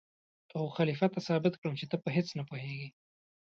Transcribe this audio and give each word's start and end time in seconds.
او 0.55 0.63
خلیفه 0.75 1.07
ته 1.13 1.19
ثابت 1.27 1.53
کړم 1.59 1.73
چې 1.79 1.85
ته 1.91 1.95
په 2.03 2.09
هېڅ 2.15 2.27
نه 2.39 2.43
پوهېږې. 2.49 2.89